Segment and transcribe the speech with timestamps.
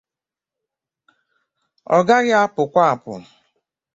[1.95, 3.13] ọ gaghị apụkwa àpụ